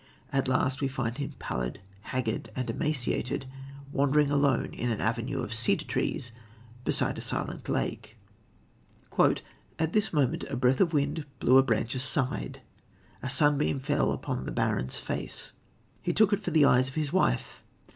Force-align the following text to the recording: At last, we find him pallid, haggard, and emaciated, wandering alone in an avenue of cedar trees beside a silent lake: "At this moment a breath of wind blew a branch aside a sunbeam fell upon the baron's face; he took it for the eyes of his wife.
At 0.33 0.47
last, 0.47 0.81
we 0.81 0.87
find 0.87 1.15
him 1.17 1.33
pallid, 1.37 1.79
haggard, 2.01 2.49
and 2.55 2.67
emaciated, 2.71 3.45
wandering 3.93 4.31
alone 4.31 4.73
in 4.73 4.89
an 4.89 4.99
avenue 4.99 5.43
of 5.43 5.53
cedar 5.53 5.85
trees 5.85 6.31
beside 6.83 7.19
a 7.19 7.21
silent 7.21 7.69
lake: 7.69 8.17
"At 9.77 9.93
this 9.93 10.11
moment 10.11 10.43
a 10.45 10.55
breath 10.57 10.81
of 10.81 10.91
wind 10.91 11.27
blew 11.39 11.59
a 11.59 11.61
branch 11.61 11.93
aside 11.93 12.61
a 13.21 13.29
sunbeam 13.29 13.79
fell 13.79 14.11
upon 14.11 14.47
the 14.47 14.51
baron's 14.51 14.97
face; 14.97 15.51
he 16.01 16.13
took 16.13 16.33
it 16.33 16.39
for 16.39 16.49
the 16.49 16.65
eyes 16.65 16.87
of 16.87 16.95
his 16.95 17.13
wife. 17.13 17.61